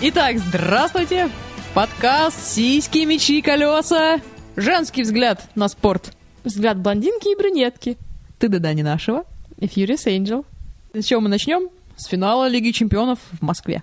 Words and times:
Итак, 0.00 0.38
здравствуйте! 0.38 1.30
Подкаст 1.74 2.38
«Сиськи, 2.48 2.98
мечи, 2.98 3.40
колеса». 3.40 4.20
Женский 4.56 5.02
взгляд 5.02 5.48
на 5.54 5.68
спорт. 5.68 6.12
Взгляд 6.44 6.78
блондинки 6.78 7.32
и 7.32 7.36
брюнетки. 7.36 7.96
Ты 8.38 8.48
да 8.48 8.72
не 8.72 8.82
нашего. 8.82 9.24
И 9.58 9.66
Furious 9.66 10.06
Angel. 10.06 10.44
С 10.92 11.04
чего 11.04 11.20
мы 11.20 11.28
начнем? 11.28 11.68
С 11.96 12.06
финала 12.06 12.48
Лиги 12.48 12.72
чемпионов 12.72 13.18
в 13.32 13.42
Москве. 13.42 13.82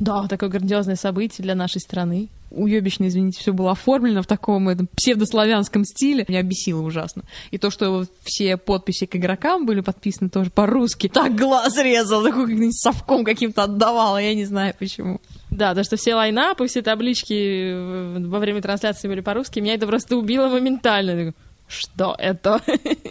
Да, 0.00 0.26
такое 0.28 0.48
грандиозное 0.48 0.96
событие 0.96 1.42
для 1.42 1.54
нашей 1.54 1.80
страны. 1.80 2.28
Уебищно, 2.50 3.06
извините, 3.06 3.38
все 3.38 3.52
было 3.52 3.72
оформлено 3.72 4.22
в 4.22 4.26
таком 4.26 4.68
этом 4.70 4.88
псевдославянском 4.96 5.84
стиле. 5.84 6.24
Меня 6.26 6.42
бесило 6.42 6.80
ужасно. 6.80 7.22
И 7.50 7.58
то, 7.58 7.70
что 7.70 8.06
все 8.24 8.56
подписи 8.56 9.04
к 9.04 9.14
игрокам 9.14 9.66
были 9.66 9.80
подписаны 9.80 10.30
тоже 10.30 10.50
по-русски. 10.50 11.08
Так 11.08 11.36
глаз 11.36 11.76
резал, 11.78 12.24
такой 12.24 12.56
как 12.56 12.72
совком 12.72 13.24
каким-то 13.24 13.64
отдавала, 13.64 14.16
я 14.16 14.34
не 14.34 14.46
знаю 14.46 14.74
почему. 14.78 15.20
Да, 15.50 15.74
то, 15.74 15.84
что 15.84 15.96
все 15.96 16.14
лайнапы, 16.14 16.66
все 16.66 16.80
таблички 16.80 18.24
во 18.26 18.38
время 18.38 18.62
трансляции 18.62 19.06
были 19.06 19.20
по-русски, 19.20 19.60
меня 19.60 19.74
это 19.74 19.86
просто 19.86 20.16
убило 20.16 20.48
моментально 20.48 21.34
что 21.70 22.14
это? 22.18 22.60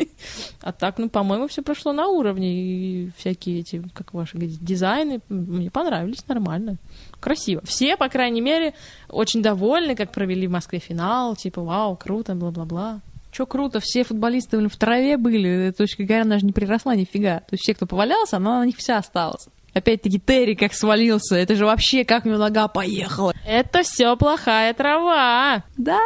а 0.61 0.71
так, 0.71 0.97
ну, 0.97 1.09
по-моему, 1.09 1.47
все 1.47 1.61
прошло 1.61 1.93
на 1.93 2.07
уровне. 2.07 2.53
И 2.53 3.11
всякие 3.17 3.59
эти, 3.61 3.83
как 3.93 4.13
ваши 4.13 4.37
дизайны, 4.37 5.21
мне 5.29 5.71
понравились 5.71 6.27
нормально. 6.27 6.77
Красиво. 7.19 7.61
Все, 7.63 7.97
по 7.97 8.09
крайней 8.09 8.41
мере, 8.41 8.73
очень 9.09 9.41
довольны, 9.41 9.95
как 9.95 10.11
провели 10.11 10.47
в 10.47 10.51
Москве 10.51 10.79
финал. 10.79 11.35
Типа, 11.35 11.61
вау, 11.61 11.95
круто, 11.95 12.35
бла-бла-бла. 12.35 13.01
Че 13.31 13.45
круто, 13.45 13.79
все 13.79 14.03
футболисты 14.03 14.67
в 14.67 14.77
траве 14.77 15.17
были, 15.17 15.71
точка 15.77 16.03
говоря, 16.03 16.23
она 16.23 16.39
же 16.39 16.45
не 16.45 16.51
приросла 16.51 16.95
нифига. 16.95 17.39
То 17.39 17.53
есть 17.53 17.63
все, 17.63 17.75
кто 17.75 17.85
повалялся, 17.85 18.37
она 18.37 18.59
на 18.59 18.65
них 18.65 18.77
вся 18.77 18.97
осталась. 18.97 19.47
Опять-таки 19.73 20.19
Терри 20.19 20.55
как 20.55 20.73
свалился, 20.73 21.35
это 21.35 21.55
же 21.55 21.65
вообще 21.65 22.03
как 22.03 22.25
у 22.25 22.29
него 22.29 22.39
нога 22.39 22.67
поехала. 22.67 23.33
Это 23.45 23.83
все 23.83 24.15
плохая 24.17 24.73
трава. 24.73 25.63
Да, 25.77 25.99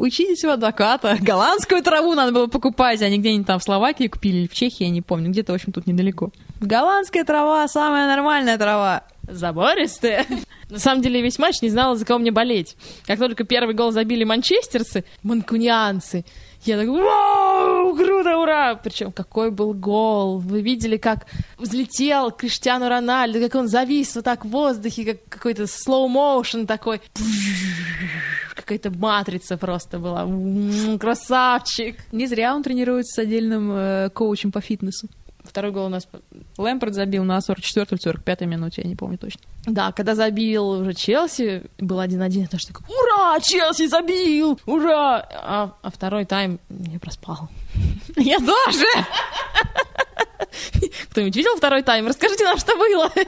учитесь 0.00 0.44
у 0.44 0.50
адвоката. 0.50 1.16
Голландскую 1.20 1.82
траву 1.82 2.14
надо 2.14 2.32
было 2.32 2.46
покупать, 2.46 3.02
а 3.02 3.08
не 3.08 3.18
где-нибудь 3.18 3.46
там 3.46 3.58
в 3.58 3.62
Словакии 3.62 4.08
купили 4.08 4.38
или 4.38 4.48
в 4.48 4.54
Чехии, 4.54 4.84
я 4.84 4.90
не 4.90 5.02
помню. 5.02 5.30
Где-то, 5.30 5.52
в 5.52 5.54
общем, 5.54 5.72
тут 5.72 5.86
недалеко. 5.86 6.30
Голландская 6.60 7.24
трава, 7.24 7.68
самая 7.68 8.06
нормальная 8.06 8.58
трава. 8.58 9.04
Забористая. 9.28 10.26
На 10.70 10.78
самом 10.78 11.02
деле 11.02 11.20
весь 11.20 11.38
матч 11.38 11.62
не 11.62 11.68
знала, 11.68 11.96
за 11.96 12.04
кого 12.04 12.18
мне 12.18 12.30
болеть. 12.30 12.76
Как 13.06 13.18
только 13.18 13.44
первый 13.44 13.74
гол 13.74 13.92
забили 13.92 14.24
манчестерцы, 14.24 15.04
манкунианцы, 15.22 16.24
я 16.64 16.76
так, 16.76 16.88
вау, 16.88 17.96
круто, 17.96 18.36
ура! 18.36 18.74
Причем 18.74 19.12
какой 19.12 19.50
был 19.50 19.72
гол. 19.72 20.38
Вы 20.38 20.60
видели, 20.60 20.98
как 20.98 21.26
взлетел 21.56 22.30
Криштиану 22.30 22.88
Рональдо, 22.88 23.40
как 23.40 23.54
он 23.54 23.66
завис 23.66 24.14
вот 24.14 24.24
так 24.24 24.44
в 24.44 24.50
воздухе, 24.50 25.04
как 25.04 25.24
какой-то 25.28 25.62
motion 25.64 26.66
такой 26.66 27.00
какая-то 28.70 28.96
матрица 28.96 29.56
просто 29.56 29.98
была. 29.98 30.28
Красавчик! 30.98 31.96
Не 32.12 32.26
зря 32.26 32.54
он 32.54 32.62
тренируется 32.62 33.14
с 33.14 33.18
отдельным 33.18 33.72
э, 33.72 34.10
коучем 34.10 34.52
по 34.52 34.60
фитнесу. 34.60 35.08
Второй 35.42 35.72
гол 35.72 35.86
у 35.86 35.88
нас... 35.88 36.06
Лэмпорт 36.58 36.94
забил 36.94 37.24
на 37.24 37.38
44-й 37.38 37.96
45-й 37.96 38.46
минуте, 38.46 38.82
я 38.82 38.88
не 38.88 38.94
помню 38.94 39.18
точно. 39.18 39.40
Да, 39.66 39.90
когда 39.90 40.14
забил 40.14 40.68
уже 40.68 40.94
Челси, 40.94 41.64
был 41.78 42.00
1-1, 42.00 42.30
я 42.30 42.46
тоже 42.46 42.66
такой, 42.68 42.86
ура, 42.86 43.40
Челси 43.40 43.88
забил, 43.88 44.60
ура! 44.66 45.26
А, 45.32 45.74
а 45.82 45.90
второй 45.90 46.24
тайм 46.26 46.60
я 46.68 47.00
проспал. 47.00 47.48
Я 48.16 48.38
тоже! 48.38 48.86
Кто-нибудь 51.10 51.36
видел 51.36 51.56
второй 51.56 51.82
тайм? 51.82 52.06
Расскажите 52.06 52.44
нам, 52.44 52.58
что 52.58 52.76
было. 52.76 53.10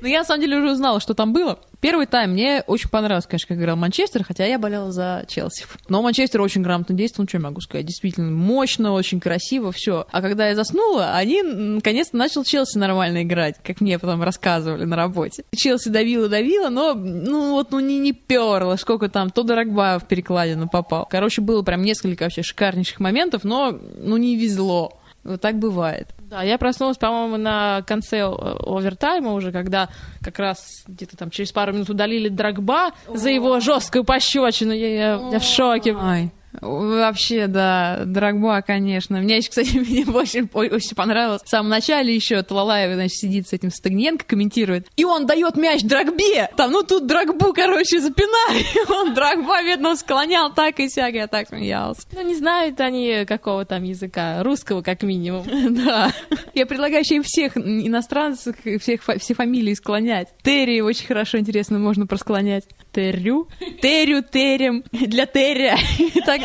Ну, 0.00 0.08
я, 0.08 0.18
на 0.18 0.24
самом 0.24 0.42
деле, 0.42 0.58
уже 0.58 0.72
узнала, 0.72 1.00
что 1.00 1.14
там 1.14 1.32
было. 1.32 1.58
Первый 1.80 2.06
тайм 2.06 2.32
мне 2.32 2.62
очень 2.66 2.90
понравился, 2.90 3.28
конечно, 3.28 3.48
как 3.48 3.58
играл 3.58 3.76
Манчестер, 3.76 4.24
хотя 4.24 4.44
я 4.46 4.58
болела 4.58 4.92
за 4.92 5.24
Челси. 5.28 5.64
Но 5.88 6.02
Манчестер 6.02 6.40
очень 6.40 6.62
грамотно 6.62 6.94
действовал, 6.94 7.28
что 7.28 7.38
я 7.38 7.42
могу 7.42 7.60
сказать. 7.60 7.86
Действительно 7.86 8.30
мощно, 8.30 8.92
очень 8.92 9.20
красиво, 9.20 9.72
все. 9.72 10.06
А 10.10 10.22
когда 10.22 10.48
я 10.48 10.54
заснула, 10.54 11.14
они, 11.14 11.42
наконец-то, 11.42 12.16
начал 12.16 12.44
Челси 12.44 12.78
нормально 12.78 13.22
играть, 13.22 13.56
как 13.62 13.80
мне 13.80 13.98
потом 13.98 14.22
рассказывали 14.22 14.84
на 14.84 14.96
работе. 14.96 15.44
Челси 15.54 15.88
давила-давила, 15.88 16.68
но, 16.68 16.94
ну, 16.94 17.52
вот, 17.52 17.70
ну, 17.70 17.80
не, 17.80 17.98
не 17.98 18.12
перло, 18.12 18.76
сколько 18.76 19.08
там, 19.08 19.30
то 19.30 19.42
Дорогба 19.42 19.98
в 20.02 20.08
перекладину 20.08 20.68
попал. 20.68 21.06
Короче, 21.10 21.40
было 21.40 21.62
прям 21.62 21.82
несколько 21.82 22.24
вообще 22.24 22.42
шикарнейших 22.42 23.00
моментов, 23.00 23.44
но, 23.44 23.78
ну, 23.98 24.16
не 24.16 24.36
везло. 24.36 25.00
Вот 25.24 25.40
так 25.40 25.58
бывает. 25.58 26.08
Да, 26.18 26.42
я 26.42 26.58
проснулась, 26.58 26.98
по-моему, 26.98 27.38
на 27.38 27.82
конце 27.86 28.22
овертайма 28.24 29.32
уже, 29.32 29.52
когда 29.52 29.88
как 30.20 30.38
раз 30.38 30.84
где-то 30.86 31.16
там 31.16 31.30
через 31.30 31.50
пару 31.50 31.72
минут 31.72 31.88
удалили 31.88 32.28
Драгба 32.28 32.92
за 33.08 33.30
его 33.30 33.58
жесткую 33.60 34.04
пощечину. 34.04 34.72
Я, 34.72 34.88
я, 34.88 35.28
я 35.32 35.38
в 35.38 35.44
шоке. 35.44 35.94
Ой. 35.94 36.30
Вообще, 36.60 37.46
да, 37.46 38.02
Драгба, 38.04 38.62
конечно. 38.62 39.18
Мне 39.20 39.38
еще, 39.38 39.50
кстати, 39.50 39.76
мне 39.78 40.04
очень, 40.06 40.48
очень 40.52 40.94
понравилось. 40.94 41.42
В 41.42 41.48
самом 41.48 41.68
начале 41.68 42.14
еще 42.14 42.42
Талалаев, 42.42 42.94
значит, 42.94 43.16
сидит 43.16 43.48
с 43.48 43.52
этим 43.52 43.70
Стагненко, 43.70 44.24
комментирует. 44.24 44.86
И 44.96 45.04
он 45.04 45.26
дает 45.26 45.56
мяч 45.56 45.82
Драгбе. 45.82 46.50
Там, 46.56 46.70
ну, 46.72 46.82
тут 46.82 47.06
Драгбу, 47.06 47.52
короче, 47.52 48.00
запинали. 48.00 48.64
Он 48.88 49.14
Драгба, 49.14 49.62
видно, 49.62 49.96
склонял 49.96 50.52
так 50.52 50.78
и 50.80 50.88
сяк. 50.88 51.14
Я 51.14 51.26
так 51.26 51.48
смеялся. 51.48 52.02
Ну, 52.12 52.22
не 52.22 52.34
знают 52.34 52.80
они 52.80 53.24
какого 53.26 53.64
там 53.64 53.82
языка. 53.82 54.42
Русского, 54.42 54.82
как 54.82 55.02
минимум. 55.02 55.44
Да. 55.74 56.12
Я 56.54 56.66
предлагаю 56.66 57.00
еще 57.00 57.16
им 57.16 57.22
всех 57.24 57.56
иностранцев, 57.56 58.56
всех, 58.80 59.02
все 59.02 59.34
фамилии 59.34 59.74
склонять. 59.74 60.28
Терри 60.42 60.80
очень 60.80 61.06
хорошо, 61.06 61.38
интересно, 61.38 61.78
можно 61.78 62.06
просклонять. 62.06 62.64
Террю. 62.92 63.48
Террю, 63.82 64.22
Терем. 64.22 64.84
Для 64.92 65.26
Терря. 65.26 65.76
И 65.98 66.20
так 66.20 66.43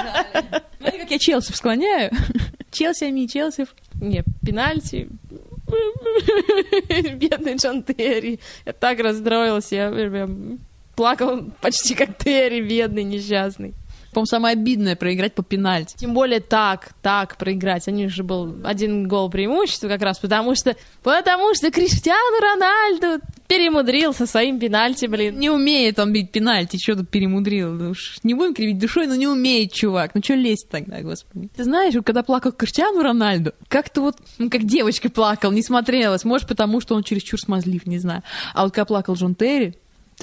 Знаете, 0.79 0.99
как 0.99 1.11
я 1.11 1.19
Челси 1.19 1.51
склоняю? 1.53 2.11
Челси, 2.71 3.05
Ами, 3.05 3.27
Челси. 3.27 3.67
Не, 4.01 4.23
пенальти. 4.45 5.07
Бедный 7.13 7.55
Джон 7.55 7.83
Терри. 7.83 8.39
Я 8.65 8.73
так 8.73 8.99
расстроилась. 8.99 9.71
Я, 9.71 9.89
я 9.89 10.29
плакал 10.95 11.51
почти 11.61 11.95
как 11.95 12.17
Терри, 12.17 12.61
бедный, 12.61 13.03
несчастный. 13.03 13.73
По-моему, 14.11 14.25
самое 14.25 14.53
обидное 14.53 14.95
проиграть 14.95 15.33
по 15.33 15.43
пенальти. 15.43 15.95
Тем 15.97 16.13
более 16.13 16.39
так, 16.39 16.91
так 17.01 17.37
проиграть. 17.37 17.87
Они 17.87 18.07
же 18.07 18.23
был 18.23 18.55
один 18.63 19.07
гол 19.07 19.29
преимущества 19.29 19.87
как 19.87 20.01
раз, 20.01 20.19
потому 20.19 20.55
что, 20.55 20.75
потому 21.03 21.53
что 21.53 21.71
Криштиану 21.71 22.39
Рональду 22.41 23.23
перемудрил 23.47 24.13
со 24.13 24.25
своим 24.25 24.59
пенальти, 24.59 25.05
блин. 25.05 25.39
Не 25.39 25.49
умеет 25.49 25.99
он 25.99 26.13
бить 26.13 26.31
пенальти, 26.31 26.77
что 26.77 26.95
тут 26.95 27.09
перемудрил? 27.09 27.71
Ну, 27.71 27.91
уж 27.91 28.19
не 28.23 28.33
будем 28.33 28.53
кривить 28.53 28.79
душой, 28.79 29.07
но 29.07 29.15
не 29.15 29.27
умеет, 29.27 29.73
чувак. 29.73 30.11
Ну 30.15 30.21
что 30.23 30.33
лезть 30.33 30.67
тогда, 30.69 31.01
господи? 31.01 31.49
Ты 31.55 31.63
знаешь, 31.63 31.93
когда 32.03 32.23
плакал 32.23 32.51
Криштиану 32.51 33.01
Рональду, 33.01 33.53
как-то 33.67 34.01
вот, 34.01 34.17
ну 34.37 34.49
как 34.49 34.65
девочка 34.65 35.09
плакал, 35.09 35.51
не 35.51 35.61
смотрелась. 35.61 36.23
Может, 36.23 36.47
потому 36.47 36.81
что 36.81 36.95
он 36.95 37.03
чересчур 37.03 37.39
смазлив, 37.39 37.85
не 37.85 37.99
знаю. 37.99 38.23
А 38.53 38.63
вот 38.63 38.73
когда 38.73 38.85
плакал 38.85 39.15
Джон 39.15 39.35
Терри, 39.35 39.75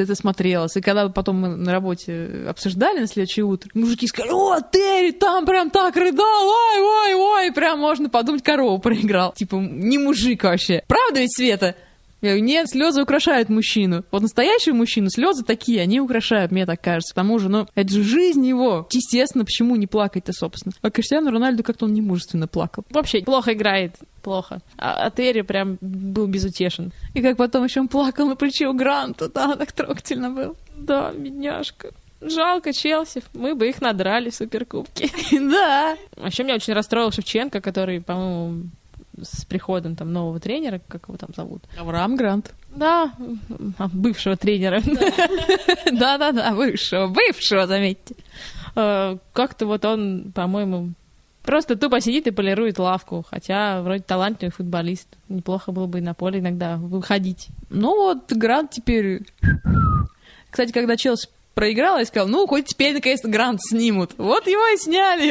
это 0.04 0.14
смотрелось. 0.14 0.76
И 0.76 0.80
когда 0.80 1.08
потом 1.08 1.40
мы 1.40 1.48
на 1.56 1.72
работе 1.72 2.44
обсуждали 2.48 3.00
на 3.00 3.06
следующее 3.06 3.44
утро, 3.44 3.70
мужики 3.74 4.06
сказали, 4.06 4.32
о, 4.32 4.60
Терри 4.60 5.12
там 5.12 5.46
прям 5.46 5.70
так 5.70 5.96
рыдал, 5.96 6.48
ой, 6.48 6.80
ой, 6.80 7.14
ой, 7.14 7.52
прям 7.52 7.80
можно 7.80 8.08
подумать, 8.08 8.42
корову 8.42 8.78
проиграл. 8.78 9.32
Типа, 9.32 9.56
не 9.56 9.98
мужик 9.98 10.44
вообще. 10.44 10.82
Правда 10.86 11.20
ведь, 11.20 11.34
Света? 11.34 11.74
Я 12.26 12.32
говорю, 12.32 12.44
нет, 12.44 12.68
слезы 12.68 13.02
украшают 13.02 13.48
мужчину. 13.48 14.04
Вот 14.10 14.20
настоящий 14.20 14.72
мужчину 14.72 15.10
слезы 15.10 15.44
такие, 15.44 15.80
они 15.80 16.00
украшают, 16.00 16.50
мне 16.50 16.66
так 16.66 16.82
кажется. 16.82 17.14
К 17.14 17.16
тому 17.16 17.38
же, 17.38 17.48
ну, 17.48 17.68
это 17.76 17.88
же 17.88 18.02
жизнь 18.02 18.44
его. 18.44 18.88
Естественно, 18.90 19.44
почему 19.44 19.76
не 19.76 19.86
плакать-то, 19.86 20.32
собственно. 20.32 20.72
А 20.82 20.90
Криштиану 20.90 21.30
Рональду 21.30 21.62
как-то 21.62 21.84
он 21.84 21.94
не 21.94 22.00
мужественно 22.00 22.48
плакал. 22.48 22.84
Вообще 22.90 23.22
плохо 23.22 23.52
играет, 23.52 23.94
плохо. 24.22 24.60
А, 24.76 25.06
а 25.06 25.10
Терри 25.12 25.42
прям 25.42 25.78
был 25.80 26.26
безутешен. 26.26 26.92
И 27.14 27.22
как 27.22 27.36
потом 27.36 27.62
еще 27.62 27.78
он 27.78 27.86
плакал 27.86 28.26
на 28.26 28.34
плече 28.34 28.66
у 28.66 28.72
Гранта, 28.72 29.28
да, 29.28 29.54
так 29.54 29.70
трогательно 29.70 30.30
был. 30.30 30.56
Да, 30.76 31.12
бедняжка. 31.12 31.92
Жалко 32.20 32.72
Челси, 32.72 33.22
мы 33.34 33.54
бы 33.54 33.68
их 33.68 33.80
надрали 33.80 34.30
в 34.30 34.34
Суперкубке. 34.34 35.10
Да. 35.40 35.96
Вообще 36.16 36.42
меня 36.42 36.56
очень 36.56 36.72
расстроил 36.72 37.12
Шевченко, 37.12 37.60
который, 37.60 38.00
по-моему, 38.00 38.70
с 39.22 39.44
приходом 39.44 39.96
там 39.96 40.12
нового 40.12 40.40
тренера, 40.40 40.80
как 40.88 41.08
его 41.08 41.16
там 41.16 41.30
зовут? 41.36 41.62
Авраам 41.78 42.16
Грант. 42.16 42.54
Да, 42.74 43.12
бывшего 43.92 44.36
тренера. 44.36 44.80
Да-да-да, 45.92 46.54
бывшего, 46.54 47.08
бывшего, 47.08 47.66
заметьте. 47.66 48.14
А, 48.74 49.18
как-то 49.32 49.66
вот 49.66 49.84
он, 49.84 50.32
по-моему, 50.34 50.90
просто 51.42 51.76
тупо 51.76 52.00
сидит 52.00 52.26
и 52.26 52.30
полирует 52.32 52.78
лавку, 52.78 53.24
хотя 53.28 53.80
вроде 53.82 54.02
талантливый 54.02 54.52
футболист. 54.52 55.08
Неплохо 55.28 55.72
было 55.72 55.86
бы 55.86 56.00
на 56.00 56.14
поле 56.14 56.40
иногда 56.40 56.76
выходить. 56.76 57.48
Ну 57.70 57.96
вот, 57.96 58.32
Грант 58.32 58.72
теперь... 58.72 59.22
Кстати, 60.50 60.72
когда 60.72 60.96
Челси 60.96 61.28
проиграла 61.56 62.02
и 62.02 62.04
сказала, 62.04 62.28
ну, 62.28 62.46
хоть 62.46 62.66
теперь 62.66 62.92
наконец-то 62.92 63.28
грант 63.28 63.60
снимут. 63.62 64.12
Вот 64.18 64.46
его 64.46 64.74
и 64.74 64.76
сняли. 64.76 65.30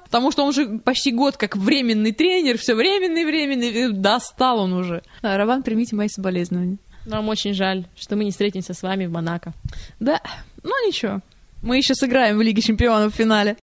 Потому 0.04 0.32
что 0.32 0.42
он 0.42 0.48
уже 0.48 0.78
почти 0.80 1.12
год 1.12 1.36
как 1.36 1.56
временный 1.56 2.10
тренер, 2.10 2.58
все 2.58 2.74
временный, 2.74 3.24
временный. 3.24 3.92
Достал 3.92 4.58
он 4.58 4.72
уже. 4.72 5.02
А, 5.22 5.38
Раван, 5.38 5.62
примите 5.62 5.94
мои 5.94 6.08
соболезнования. 6.08 6.78
Нам 7.06 7.28
очень 7.28 7.54
жаль, 7.54 7.86
что 7.96 8.16
мы 8.16 8.24
не 8.24 8.32
встретимся 8.32 8.74
с 8.74 8.82
вами 8.82 9.06
в 9.06 9.12
Монако. 9.12 9.52
Да, 10.00 10.20
ну 10.64 10.86
ничего. 10.86 11.20
Мы 11.62 11.76
еще 11.76 11.94
сыграем 11.94 12.36
в 12.36 12.42
Лиге 12.42 12.60
Чемпионов 12.60 13.14
в 13.14 13.16
финале. 13.16 13.56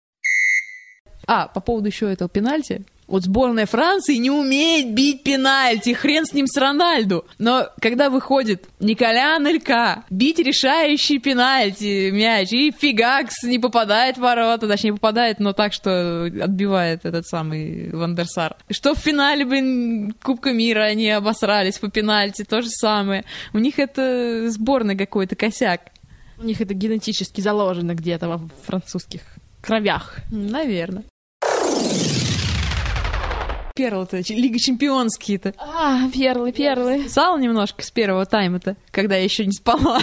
А, 1.27 1.47
по 1.47 1.59
поводу 1.59 1.87
еще 1.87 2.09
этого 2.09 2.29
пенальти. 2.29 2.85
Вот 3.11 3.23
сборная 3.23 3.65
Франции 3.65 4.15
не 4.15 4.31
умеет 4.31 4.93
бить 4.93 5.23
пенальти, 5.23 5.91
хрен 5.91 6.25
с 6.25 6.31
ним 6.31 6.47
с 6.47 6.55
Рональду. 6.55 7.25
Но 7.39 7.67
когда 7.81 8.09
выходит 8.09 8.69
Николя 8.79 9.35
Анелька 9.35 10.05
бить 10.09 10.39
решающий 10.39 11.19
пенальти 11.19 12.09
мяч, 12.09 12.53
и 12.53 12.71
фигакс 12.71 13.43
не 13.43 13.59
попадает 13.59 14.15
в 14.15 14.21
ворота, 14.21 14.65
точнее 14.65 14.93
попадает, 14.93 15.41
но 15.41 15.51
так, 15.51 15.73
что 15.73 16.23
отбивает 16.23 17.03
этот 17.03 17.27
самый 17.27 17.91
Вандерсар. 17.91 18.55
Что 18.69 18.95
в 18.95 18.99
финале, 18.99 19.43
блин, 19.43 20.15
Кубка 20.23 20.53
мира 20.53 20.83
они 20.83 21.09
обосрались 21.09 21.79
по 21.79 21.89
пенальти, 21.89 22.45
то 22.45 22.61
же 22.61 22.69
самое. 22.69 23.25
У 23.51 23.57
них 23.57 23.77
это 23.77 24.49
сборный 24.49 24.95
какой-то 24.95 25.35
косяк. 25.35 25.81
У 26.37 26.45
них 26.45 26.61
это 26.61 26.73
генетически 26.73 27.41
заложено 27.41 27.93
где-то 27.93 28.29
во 28.29 28.41
французских 28.65 29.19
кровях. 29.61 30.15
Наверное. 30.31 31.03
Перлы-то, 33.81 34.17
Лига 34.17 34.59
Чемпионские-то. 34.59 35.55
А, 35.57 36.07
перлы, 36.13 36.51
перлы. 36.51 37.05
Писала 37.05 37.39
немножко 37.39 37.83
с 37.83 37.89
первого 37.89 38.27
тайма-то, 38.27 38.77
когда 38.91 39.15
я 39.15 39.23
еще 39.23 39.43
не 39.43 39.53
спала. 39.53 40.01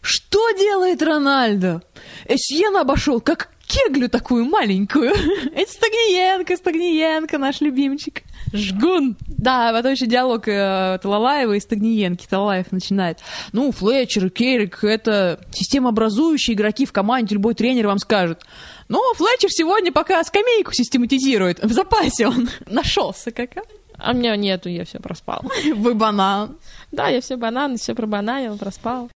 Что 0.00 0.50
делает 0.52 1.02
Рональдо? 1.02 1.82
Эсьен 2.26 2.74
обошел, 2.78 3.20
как 3.20 3.50
кеглю 3.66 4.08
такую 4.08 4.46
маленькую. 4.46 5.12
Это 5.54 5.70
Стагниенко, 5.70 6.56
Стагниенко, 6.56 7.36
наш 7.36 7.60
любимчик. 7.60 8.22
Жгун. 8.54 9.16
Да, 9.26 9.72
потом 9.72 9.92
еще 9.92 10.06
диалог 10.06 10.48
э, 10.48 10.98
Талалаева 11.02 11.52
и 11.54 11.60
Стагниенки. 11.60 12.26
Талалаев 12.26 12.72
начинает. 12.72 13.18
Ну, 13.52 13.72
Флетчер, 13.72 14.30
Керрик— 14.30 14.78
это 14.84 15.40
системообразующие 15.52 16.54
игроки 16.54 16.86
в 16.86 16.92
команде, 16.92 17.34
любой 17.34 17.54
тренер 17.54 17.88
вам 17.88 17.98
скажет. 17.98 18.42
Но 18.88 19.00
Флетчер 19.14 19.50
сегодня 19.50 19.92
пока 19.92 20.22
скамейку 20.24 20.72
систематизирует. 20.72 21.62
В 21.62 21.72
запасе 21.72 22.28
он 22.28 22.48
нашелся 22.66 23.30
как. 23.30 23.56
а? 23.56 23.62
А 23.96 24.12
меня 24.12 24.36
нету, 24.36 24.68
я 24.68 24.84
все 24.84 24.98
проспал. 24.98 25.42
Вы 25.74 25.94
банан. 25.94 26.58
Да, 26.92 27.08
я 27.08 27.20
все 27.20 27.36
бананы, 27.36 27.76
все 27.76 27.94
пробананил, 27.94 28.58
проспал. 28.58 29.10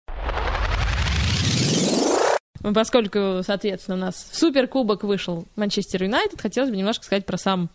Ну, 2.60 2.74
Поскольку, 2.74 3.42
соответственно, 3.44 3.96
у 3.96 4.00
нас 4.00 4.28
в 4.30 4.36
суперкубок 4.36 5.04
вышел 5.04 5.46
Манчестер 5.56 6.04
Юнайтед, 6.04 6.40
хотелось 6.40 6.70
бы 6.70 6.76
немножко 6.76 7.04
сказать 7.04 7.24
про 7.24 7.38
сам 7.38 7.70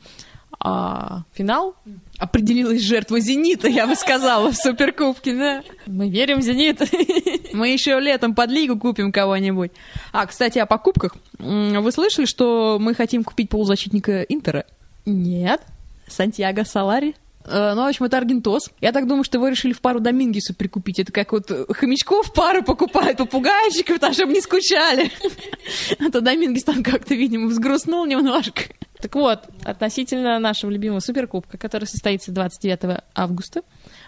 а, 0.60 1.24
финал. 1.34 1.76
Определилась 2.18 2.82
жертва 2.82 3.20
«Зенита», 3.20 3.68
я 3.68 3.88
бы 3.88 3.96
сказала, 3.96 4.52
в 4.52 4.56
Суперкубке, 4.56 5.36
да. 5.36 5.64
Мы 5.86 6.10
верим 6.10 6.40
в 6.40 6.42
«Зенит». 6.42 6.82
Мы 7.54 7.70
еще 7.70 8.00
летом 8.00 8.34
под 8.36 8.50
лигу 8.50 8.80
купим 8.80 9.12
кого-нибудь. 9.12 9.72
А, 10.12 10.26
кстати, 10.26 10.60
о 10.60 10.66
покупках. 10.66 11.16
Вы 11.40 11.92
слышали, 11.92 12.26
что 12.26 12.78
мы 12.80 12.94
хотим 12.94 13.24
купить 13.24 13.50
полузащитника 13.50 14.22
Интера? 14.24 14.66
Нет. 15.06 15.62
Сантьяго 16.08 16.64
Салари? 16.64 17.16
Э, 17.46 17.74
Ну, 17.76 17.84
в 17.84 17.88
общем, 17.88 18.06
это 18.06 18.18
Аргентос. 18.18 18.72
Я 18.82 18.92
так 18.92 19.08
думаю, 19.08 19.24
что 19.24 19.38
его 19.38 19.48
решили 19.48 19.74
в 19.74 19.82
пару 19.82 20.00
Домингесу 20.00 20.54
прикупить. 20.54 21.00
Это 21.00 21.12
как 21.12 21.32
вот 21.32 21.52
хомячков 21.76 22.34
пару 22.34 22.64
покупают, 22.64 23.18
попугайчиков, 23.18 24.00
там, 24.00 24.14
чтобы 24.14 24.34
не 24.34 24.42
скучали. 24.42 25.12
А 26.00 26.10
то 26.12 26.22
Домингес 26.22 26.64
там 26.64 26.84
как-то, 26.84 27.16
видимо, 27.16 27.48
взгрустнул 27.48 28.06
немножко. 28.06 28.64
Так 29.00 29.16
вот, 29.16 29.42
относительно 29.64 30.40
нашего 30.40 30.72
любимого 30.72 31.00
суперкубка, 31.00 31.58
который 31.58 31.86
состоится 31.86 32.32
29 32.32 33.02
августа 33.14 33.62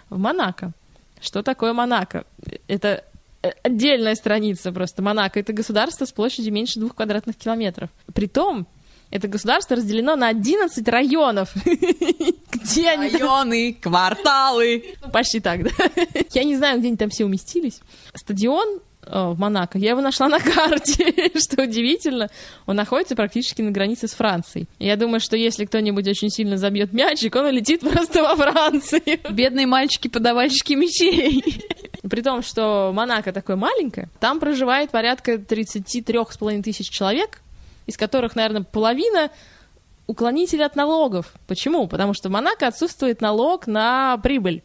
в 0.08 0.18
Монако. 0.18 0.72
Что 1.20 1.42
такое 1.42 1.72
Монако? 1.74 2.24
Это 2.66 3.04
э, 3.42 3.50
отдельная 3.62 4.14
страница 4.14 4.72
просто. 4.72 5.02
Монако— 5.02 5.38
это 5.40 5.52
государство 5.52 6.06
с 6.06 6.12
площадью 6.12 6.52
меньше 6.52 6.80
двух 6.80 6.94
квадратных 6.94 7.36
километров. 7.36 7.90
Притом, 8.14 8.66
это 9.10 9.28
государство 9.28 9.76
разделено 9.76 10.16
на 10.16 10.28
11 10.28 10.86
районов. 10.88 11.54
Где 11.64 12.88
они? 12.90 13.10
Районы, 13.10 13.76
кварталы. 13.80 14.84
Ну, 15.02 15.10
почти 15.10 15.40
так, 15.40 15.62
да. 15.62 15.70
Я 16.32 16.44
не 16.44 16.56
знаю, 16.56 16.78
где 16.78 16.88
они 16.88 16.96
там 16.96 17.10
все 17.10 17.24
уместились. 17.24 17.80
Стадион 18.14 18.80
э, 19.02 19.28
в 19.30 19.38
Монако, 19.38 19.78
я 19.78 19.90
его 19.90 20.00
нашла 20.00 20.28
на 20.28 20.40
карте, 20.40 21.30
что 21.38 21.62
удивительно, 21.62 22.28
он 22.66 22.76
находится 22.76 23.14
практически 23.14 23.62
на 23.62 23.70
границе 23.70 24.08
с 24.08 24.12
Францией. 24.12 24.68
Я 24.78 24.96
думаю, 24.96 25.20
что 25.20 25.36
если 25.36 25.64
кто-нибудь 25.64 26.08
очень 26.08 26.30
сильно 26.30 26.56
забьет 26.56 26.92
мячик, 26.92 27.36
он 27.36 27.46
улетит 27.46 27.80
просто 27.80 28.22
во 28.22 28.34
Францию. 28.34 29.02
Бедные 29.30 29.66
мальчики-подавальщики 29.66 30.72
мечей. 30.72 31.62
При 32.08 32.22
том, 32.22 32.42
что 32.42 32.92
Монако 32.92 33.32
такое 33.32 33.56
маленькое, 33.56 34.08
там 34.20 34.40
проживает 34.40 34.90
порядка 34.90 35.34
33,5 35.34 36.62
тысяч 36.62 36.90
человек, 36.90 37.40
из 37.86 37.96
которых, 37.96 38.36
наверное, 38.36 38.62
половина 38.62 39.30
уклонители 40.06 40.62
от 40.62 40.76
налогов. 40.76 41.32
Почему? 41.46 41.88
Потому 41.88 42.14
что 42.14 42.28
в 42.28 42.32
Монако 42.32 42.66
отсутствует 42.66 43.20
налог 43.20 43.66
на 43.66 44.18
прибыль. 44.18 44.62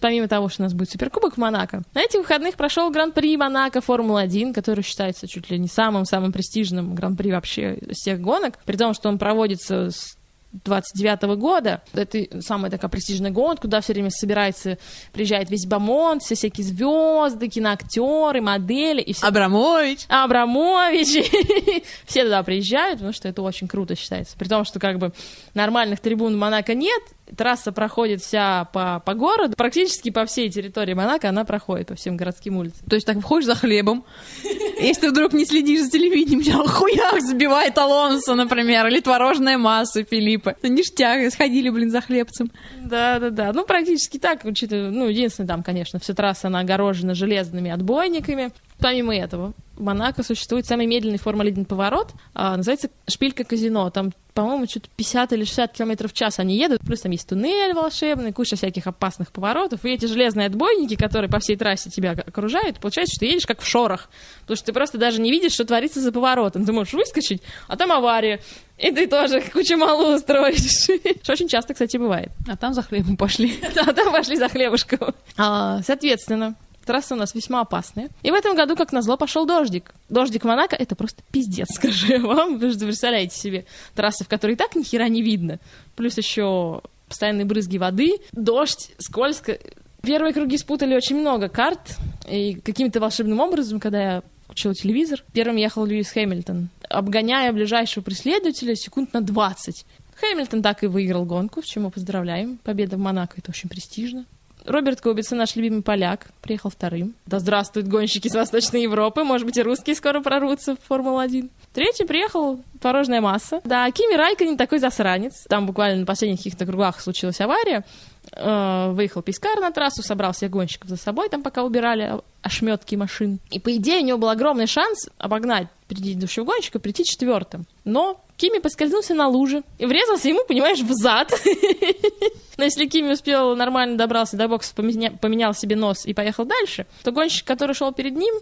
Помимо 0.00 0.28
того, 0.28 0.48
что 0.48 0.62
у 0.62 0.64
нас 0.64 0.72
будет 0.72 0.90
Суперкубок 0.90 1.34
в 1.34 1.36
Монако, 1.36 1.82
на 1.92 2.00
этих 2.00 2.20
выходных 2.20 2.56
прошел 2.56 2.90
Гран-при 2.90 3.36
Монако 3.36 3.82
Формула-1, 3.82 4.54
который 4.54 4.82
считается 4.82 5.28
чуть 5.28 5.50
ли 5.50 5.58
не 5.58 5.68
самым-самым 5.68 6.32
престижным 6.32 6.94
Гран-при 6.94 7.30
вообще 7.30 7.74
из 7.74 7.98
всех 7.98 8.20
гонок, 8.20 8.58
при 8.64 8.78
том, 8.78 8.94
что 8.94 9.10
он 9.10 9.18
проводится 9.18 9.90
с 9.90 10.16
29 10.52 11.38
года. 11.38 11.82
Это 11.92 12.40
самая 12.40 12.70
такая 12.70 12.90
престижная 12.90 13.30
гонка, 13.30 13.62
куда 13.62 13.80
все 13.80 13.92
время 13.92 14.10
собирается, 14.10 14.78
приезжает 15.12 15.50
весь 15.50 15.66
Бамонт, 15.66 16.22
все 16.22 16.34
всякие 16.34 16.66
звезды, 16.66 17.48
киноактеры, 17.48 18.40
модели 18.40 19.00
и 19.00 19.12
все 19.12 19.26
Абрамович. 19.26 20.06
Абрамович. 20.08 21.30
Все 22.06 22.24
туда 22.24 22.42
приезжают, 22.42 22.98
потому 22.98 23.12
что 23.12 23.28
это 23.28 23.42
очень 23.42 23.68
круто 23.68 23.94
считается. 23.94 24.36
При 24.36 24.48
том, 24.48 24.64
что 24.64 24.78
как 24.78 24.98
бы 24.98 25.12
нормальных 25.54 26.00
трибун 26.00 26.34
в 26.34 26.38
Монако 26.38 26.74
нет, 26.74 27.02
трасса 27.36 27.72
проходит 27.72 28.22
вся 28.22 28.64
по, 28.72 29.00
по 29.04 29.14
городу, 29.14 29.54
практически 29.56 30.10
по 30.10 30.26
всей 30.26 30.50
территории 30.50 30.94
Монако 30.94 31.28
она 31.28 31.44
проходит, 31.44 31.88
по 31.88 31.94
всем 31.94 32.16
городским 32.16 32.56
улицам. 32.56 32.86
То 32.88 32.96
есть 32.96 33.06
так 33.06 33.18
входишь 33.20 33.46
за 33.46 33.54
хлебом, 33.54 34.04
если 34.80 35.02
ты 35.02 35.10
вдруг 35.10 35.32
не 35.32 35.44
следишь 35.44 35.82
за 35.82 35.90
телевидением, 35.90 36.42
тебя 36.42 36.66
хуях 36.66 37.20
забивает 37.20 37.76
Алонсо, 37.78 38.34
например, 38.34 38.86
или 38.86 39.00
творожная 39.00 39.58
масса 39.58 40.04
Филиппа. 40.04 40.56
Ну, 40.62 40.70
ништяк, 40.70 41.32
сходили, 41.32 41.70
блин, 41.70 41.90
за 41.90 42.00
хлебцем. 42.00 42.50
Да-да-да, 42.82 43.52
ну 43.52 43.64
практически 43.64 44.18
так, 44.18 44.44
учитывая, 44.44 44.90
ну 44.90 45.08
единственное 45.08 45.48
там, 45.48 45.62
конечно, 45.62 45.98
вся 45.98 46.14
трасса 46.14 46.48
она 46.48 46.60
огорожена 46.60 47.14
железными 47.14 47.70
отбойниками. 47.70 48.50
Помимо 48.80 49.14
этого, 49.14 49.52
в 49.76 49.82
Монако 49.82 50.22
существует 50.22 50.66
самый 50.66 50.86
медленный 50.86 51.18
Формула-1 51.18 51.64
поворот, 51.64 52.12
а, 52.34 52.56
называется 52.56 52.90
Шпилька 53.08 53.44
казино. 53.44 53.88
Там, 53.90 54.12
по-моему, 54.34 54.66
что-то 54.66 54.88
50 54.96 55.32
или 55.32 55.44
60 55.44 55.72
километров 55.72 56.12
в 56.12 56.14
час 56.14 56.38
они 56.38 56.56
едут, 56.56 56.80
плюс 56.80 57.00
там 57.00 57.12
есть 57.12 57.28
туннель 57.28 57.72
волшебный, 57.72 58.32
куча 58.32 58.56
всяких 58.56 58.86
опасных 58.86 59.32
поворотов, 59.32 59.84
и 59.84 59.90
эти 59.90 60.06
железные 60.06 60.46
отбойники, 60.46 60.96
которые 60.96 61.30
по 61.30 61.40
всей 61.40 61.56
трассе 61.56 61.90
тебя 61.90 62.12
окружают, 62.12 62.78
получается, 62.78 63.14
что 63.14 63.20
ты 63.20 63.26
едешь 63.26 63.46
как 63.46 63.60
в 63.60 63.66
шорах, 63.66 64.10
потому 64.42 64.56
что 64.56 64.66
ты 64.66 64.72
просто 64.72 64.98
даже 64.98 65.20
не 65.20 65.30
видишь, 65.30 65.52
что 65.52 65.64
творится 65.64 66.00
за 66.00 66.12
поворотом. 66.12 66.64
Ты 66.64 66.72
можешь 66.72 66.92
выскочить, 66.92 67.42
а 67.66 67.76
там 67.76 67.90
авария, 67.92 68.40
и 68.78 68.90
ты 68.92 69.06
тоже 69.06 69.40
кучу 69.52 69.76
малу 69.76 70.14
устроишь. 70.14 70.60
Что 71.22 71.32
очень 71.32 71.48
часто, 71.48 71.74
кстати, 71.74 71.96
бывает. 71.96 72.30
А 72.48 72.56
там 72.56 72.74
за 72.74 72.82
хлебом 72.82 73.16
пошли. 73.16 73.58
Да, 73.74 73.92
там 73.92 74.12
пошли 74.12 74.36
за 74.36 74.48
хлебушком. 74.48 75.14
А, 75.36 75.80
соответственно, 75.82 76.54
трасса 76.90 77.14
у 77.14 77.16
нас 77.16 77.36
весьма 77.36 77.60
опасная. 77.60 78.08
И 78.24 78.32
в 78.32 78.34
этом 78.34 78.56
году, 78.56 78.74
как 78.74 78.92
назло, 78.92 79.16
пошел 79.16 79.46
дождик. 79.46 79.94
Дождик 80.08 80.42
в 80.42 80.46
Монако— 80.46 80.74
это 80.78 80.96
просто 80.96 81.22
пиздец, 81.30 81.68
скажу 81.74 82.08
я 82.08 82.18
вам. 82.18 82.58
Вы 82.58 82.70
же 82.70 82.78
представляете 82.80 83.36
себе 83.38 83.64
трассы, 83.94 84.24
в 84.24 84.28
которой 84.28 84.52
и 84.52 84.56
так 84.56 84.74
ни 84.74 84.82
хера 84.82 85.06
не 85.06 85.22
видно. 85.22 85.60
Плюс 85.94 86.18
еще 86.18 86.82
постоянные 87.06 87.44
брызги 87.44 87.78
воды, 87.78 88.16
дождь, 88.32 88.90
скользко. 88.98 89.56
Первые 90.02 90.34
круги 90.34 90.58
спутали 90.58 90.96
очень 90.96 91.20
много 91.20 91.48
карт, 91.48 91.96
и 92.28 92.54
каким-то 92.54 92.98
волшебным 92.98 93.38
образом, 93.38 93.78
когда 93.78 94.02
я 94.02 94.22
включила 94.46 94.74
телевизор, 94.74 95.22
первым 95.32 95.56
ехал 95.56 95.84
Льюис 95.84 96.10
Хэмилтон, 96.10 96.70
обгоняя 96.88 97.52
ближайшего 97.52 98.02
преследователя 98.02 98.74
секунд 98.74 99.12
на 99.12 99.20
20. 99.20 99.86
Хэмилтон 100.16 100.60
так 100.60 100.82
и 100.82 100.88
выиграл 100.88 101.24
гонку, 101.24 101.62
с 101.62 101.66
чем 101.66 101.84
мы 101.84 101.90
поздравляем. 101.92 102.58
Победа 102.58 102.96
в 102.96 103.00
Монако— 103.00 103.34
это 103.36 103.50
очень 103.50 103.68
престижно. 103.68 104.26
Роберт 104.64 105.00
Кубица, 105.00 105.34
наш 105.34 105.56
любимый 105.56 105.82
поляк, 105.82 106.28
приехал 106.42 106.70
вторым. 106.70 107.14
Да 107.26 107.38
здравствуют 107.38 107.88
гонщики 107.88 108.28
с 108.28 108.34
Восточной 108.34 108.82
Европы, 108.82 109.24
может 109.24 109.46
быть, 109.46 109.56
и 109.56 109.62
русские 109.62 109.96
скоро 109.96 110.20
прорвутся 110.20 110.76
в 110.76 110.78
Формулу-1. 110.86 111.50
Третий 111.72 112.04
приехал 112.04 112.62
творожная 112.80 113.20
масса. 113.20 113.60
Да, 113.64 113.90
Кими 113.90 114.14
Райконен 114.14 114.56
такой 114.56 114.78
засранец. 114.78 115.44
Там 115.48 115.66
буквально 115.66 116.00
на 116.00 116.06
последних 116.06 116.38
каких-то 116.38 116.66
кругах 116.66 117.00
случилась 117.00 117.40
авария. 117.40 117.84
Э, 118.32 118.90
выехал 118.92 119.22
Пискар 119.22 119.58
на 119.60 119.70
трассу, 119.70 120.02
собрал 120.02 120.32
всех 120.32 120.50
гонщиков 120.50 120.88
за 120.88 120.96
собой, 120.96 121.28
там 121.28 121.42
пока 121.42 121.64
убирали 121.64 122.20
ошметки 122.42 122.94
машин. 122.96 123.38
И 123.50 123.58
по 123.58 123.74
идее 123.76 124.02
у 124.02 124.04
него 124.04 124.18
был 124.18 124.28
огромный 124.28 124.66
шанс 124.66 125.08
обогнать 125.18 125.68
предыдущего 125.88 126.44
гонщика, 126.44 126.78
прийти 126.78 127.04
четвертым. 127.04 127.66
Но 127.84 128.20
Кими 128.40 128.58
поскользнулся 128.58 129.12
на 129.12 129.28
луже 129.28 129.62
и 129.76 129.84
врезался 129.84 130.30
ему, 130.30 130.40
понимаешь, 130.48 130.78
в 130.78 130.90
зад. 130.92 131.30
Но 132.56 132.64
если 132.64 132.86
Кими 132.86 133.12
успел 133.12 133.54
нормально 133.54 133.98
добрался 133.98 134.38
до 134.38 134.48
бокса, 134.48 134.74
поменял 134.74 135.52
себе 135.52 135.76
нос 135.76 136.06
и 136.06 136.14
поехал 136.14 136.46
дальше, 136.46 136.86
то 137.02 137.12
гонщик, 137.12 137.46
который 137.46 137.74
шел 137.74 137.92
перед 137.92 138.16
ним, 138.16 138.34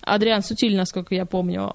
Адриан 0.00 0.42
Сутиль, 0.42 0.74
насколько 0.74 1.14
я 1.14 1.26
помню, 1.26 1.70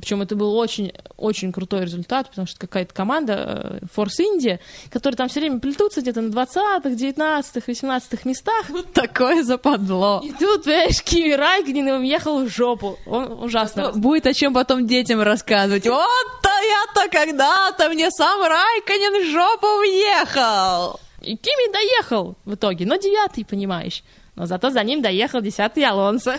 причем 0.00 0.22
это 0.22 0.36
был 0.36 0.56
очень, 0.56 0.92
очень 1.16 1.52
крутой 1.52 1.82
результат, 1.82 2.28
потому 2.30 2.46
что 2.46 2.58
какая-то 2.58 2.94
команда 2.94 3.80
Force 3.94 4.20
India, 4.20 4.58
которые 4.90 5.16
там 5.16 5.28
все 5.28 5.40
время 5.40 5.60
плетутся 5.60 6.00
где-то 6.00 6.20
на 6.20 6.30
20-х, 6.30 6.88
19-х, 6.88 7.72
18-х 7.72 8.28
местах. 8.28 8.70
Вот 8.70 8.92
такое 8.92 9.42
западло. 9.42 10.20
И 10.24 10.32
тут, 10.32 10.64
понимаешь, 10.64 11.02
Кими 11.02 11.32
Райкнин 11.32 11.88
уехал 11.88 12.44
в 12.44 12.48
жопу. 12.48 12.98
Он 13.06 13.42
ужасно. 13.42 13.92
Будет 13.92 14.26
о 14.26 14.34
чем 14.34 14.54
потом 14.54 14.86
детям 14.86 15.20
рассказывать. 15.20 15.86
Вот-то 15.86 16.48
я-то 16.48 17.10
когда-то 17.10 17.88
мне 17.88 18.10
сам 18.10 18.40
Райконин 18.42 19.24
в 19.24 19.30
жопу 19.32 19.66
въехал. 19.78 21.00
И 21.20 21.36
Кими 21.36 21.72
доехал 21.72 22.36
в 22.44 22.54
итоге, 22.54 22.86
но 22.86 22.96
девятый, 22.96 23.44
понимаешь. 23.44 24.02
Но 24.34 24.46
зато 24.46 24.70
за 24.70 24.82
ним 24.82 25.02
доехал 25.02 25.40
десятый 25.40 25.84
Алонсо. 25.84 26.38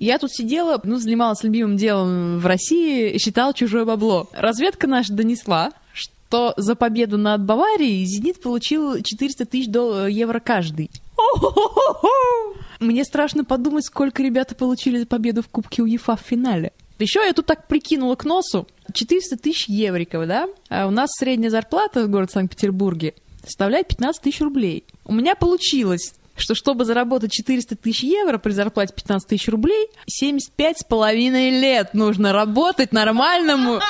Я 0.00 0.18
тут 0.18 0.32
сидела, 0.32 0.80
ну, 0.82 0.96
занималась 0.96 1.42
любимым 1.44 1.76
делом 1.76 2.38
в 2.38 2.46
России, 2.46 3.18
считала 3.18 3.52
чужое 3.52 3.84
бабло. 3.84 4.28
Разведка 4.32 4.86
наша 4.86 5.12
донесла, 5.12 5.72
что 5.92 6.54
за 6.56 6.74
победу 6.74 7.18
над 7.18 7.44
Баварией 7.44 8.06
«Зенит» 8.06 8.40
получил 8.40 9.02
400 9.02 9.44
тысяч 9.44 9.68
евро 9.68 10.40
каждый. 10.40 10.90
Мне 12.80 13.04
страшно 13.04 13.44
подумать, 13.44 13.84
сколько 13.84 14.22
ребята 14.22 14.54
получили 14.54 15.00
за 15.00 15.06
победу 15.06 15.42
в 15.42 15.48
Кубке 15.48 15.82
УЕФА 15.82 16.16
в 16.16 16.20
финале. 16.20 16.72
Еще 16.98 17.20
я 17.22 17.34
тут 17.34 17.44
так 17.44 17.68
прикинула 17.68 18.14
к 18.14 18.24
носу. 18.24 18.66
400 18.94 19.36
тысяч 19.36 19.68
евриков, 19.68 20.26
да? 20.26 20.48
А 20.70 20.86
у 20.86 20.90
нас 20.90 21.10
средняя 21.12 21.50
зарплата 21.50 22.06
в 22.06 22.08
городе 22.08 22.32
Санкт-Петербурге 22.32 23.12
составляет 23.44 23.88
15 23.88 24.22
тысяч 24.22 24.40
рублей. 24.40 24.84
У 25.04 25.12
меня 25.12 25.34
получилось 25.34 26.14
что 26.40 26.54
чтобы 26.54 26.84
заработать 26.84 27.32
400 27.32 27.76
тысяч 27.76 28.02
евро 28.02 28.38
при 28.38 28.52
зарплате 28.52 28.94
15 28.94 29.28
тысяч 29.28 29.48
рублей, 29.48 29.88
75 30.06 30.78
с 30.78 30.84
половиной 30.84 31.50
лет 31.50 31.94
нужно 31.94 32.32
работать 32.32 32.92
нормальному, 32.92 33.80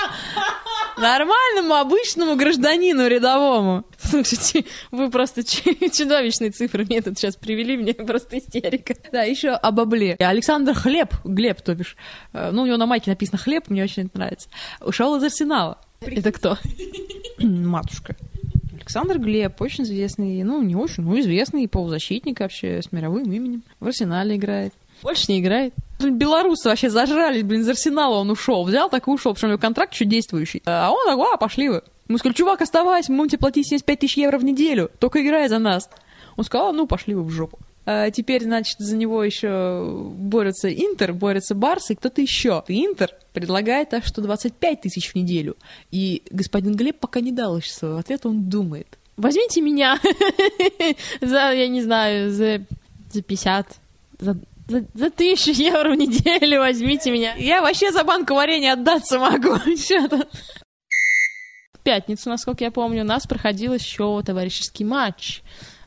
нормальному 0.98 1.74
обычному 1.74 2.36
гражданину 2.36 3.06
рядовому. 3.06 3.84
Слушайте, 3.98 4.64
вы 4.90 5.10
просто 5.10 5.42
чудовищные 5.44 6.50
цифры 6.50 6.84
мне 6.84 7.00
тут 7.02 7.18
сейчас 7.18 7.36
привели, 7.36 7.76
мне 7.76 7.94
просто 7.94 8.38
истерика. 8.38 8.94
Да, 9.12 9.22
еще 9.22 9.50
об 9.50 9.80
обле. 9.80 10.16
Александр 10.18 10.74
Хлеб, 10.74 11.14
Глеб, 11.24 11.60
то 11.62 11.74
бишь, 11.74 11.96
э, 12.32 12.50
ну, 12.50 12.62
у 12.62 12.66
него 12.66 12.76
на 12.76 12.86
майке 12.86 13.10
написано 13.10 13.38
Хлеб, 13.38 13.68
мне 13.68 13.82
очень 13.84 14.06
это 14.06 14.18
нравится, 14.18 14.48
ушел 14.80 15.16
из 15.16 15.24
Арсенала. 15.24 15.78
Это 16.00 16.32
кто? 16.32 16.56
Матушка. 17.38 18.16
Александр 18.90 19.20
Глеб, 19.20 19.62
очень 19.62 19.84
известный, 19.84 20.42
ну, 20.42 20.60
не 20.62 20.74
очень, 20.74 21.04
ну, 21.04 21.16
известный 21.20 21.68
полузащитник 21.68 22.40
вообще 22.40 22.82
с 22.82 22.90
мировым 22.90 23.22
именем. 23.30 23.62
В 23.78 23.86
Арсенале 23.86 24.34
играет. 24.34 24.74
Больше 25.04 25.26
не 25.28 25.38
играет. 25.38 25.74
Белорусы 26.00 26.68
вообще 26.68 26.90
зажрались, 26.90 27.44
блин, 27.44 27.60
из 27.60 27.68
Арсенала 27.68 28.16
он 28.16 28.30
ушел. 28.30 28.64
Взял, 28.64 28.90
так 28.90 29.06
и 29.06 29.10
ушел, 29.12 29.32
потому 29.32 29.36
что 29.36 29.46
у 29.46 29.50
него 29.50 29.60
контракт 29.60 29.94
еще 29.94 30.06
действующий. 30.06 30.60
А 30.66 30.90
он 30.90 31.06
такой, 31.06 31.32
а, 31.32 31.36
пошли 31.36 31.68
вы. 31.68 31.82
Мы 32.08 32.18
сказали, 32.18 32.34
чувак, 32.34 32.62
оставайся, 32.62 33.12
мы 33.12 33.18
будем 33.18 33.28
тебе 33.30 33.38
платить 33.38 33.68
75 33.68 34.00
тысяч 34.00 34.16
евро 34.16 34.38
в 34.38 34.44
неделю, 34.44 34.90
только 34.98 35.24
играй 35.24 35.48
за 35.48 35.60
нас. 35.60 35.88
Он 36.36 36.42
сказал, 36.42 36.72
ну, 36.72 36.88
пошли 36.88 37.14
вы 37.14 37.22
в 37.22 37.30
жопу. 37.30 37.60
А 37.92 38.08
теперь, 38.12 38.44
значит, 38.44 38.78
за 38.78 38.96
него 38.96 39.24
еще 39.24 40.12
борются 40.14 40.72
Интер, 40.72 41.12
борются 41.12 41.56
Барс 41.56 41.90
и 41.90 41.96
кто-то 41.96 42.20
еще. 42.20 42.62
Интер 42.68 43.16
предлагает 43.32 43.92
аж 43.92 44.06
125 44.06 44.82
тысяч 44.82 45.10
в 45.10 45.16
неделю. 45.16 45.56
И 45.90 46.22
господин 46.30 46.76
Глеб 46.76 47.00
пока 47.00 47.18
не 47.18 47.32
дал 47.32 47.56
еще 47.56 47.72
своего 47.72 47.98
ответа, 47.98 48.28
он 48.28 48.48
думает. 48.48 48.96
Возьмите 49.16 49.60
меня 49.60 49.98
за, 51.20 51.50
я 51.50 51.66
не 51.66 51.82
знаю, 51.82 52.30
за, 52.30 52.64
за 53.12 53.22
50, 53.22 53.66
за, 54.20 54.38
за, 54.68 54.86
за 54.94 55.10
тысячу 55.10 55.50
евро 55.50 55.90
в 55.90 55.96
неделю 55.96 56.60
возьмите 56.60 57.10
меня. 57.10 57.34
Я 57.34 57.60
вообще 57.60 57.90
за 57.90 58.04
банку 58.04 58.34
варенья 58.34 58.74
отдаться 58.74 59.18
могу. 59.18 59.56
В 61.72 61.82
пятницу, 61.82 62.28
насколько 62.28 62.62
я 62.62 62.70
помню, 62.70 63.02
у 63.02 63.06
нас 63.06 63.26
проходил 63.26 63.74
еще 63.74 64.22
товарищеский 64.22 64.84
матч 64.84 65.42